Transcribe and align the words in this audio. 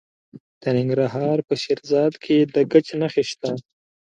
د 0.61 0.63
ننګرهار 0.77 1.37
په 1.47 1.53
شیرزاد 1.61 2.13
کې 2.23 2.37
د 2.53 2.55
ګچ 2.71 2.87
نښې 2.99 3.23
شته. 3.29 3.49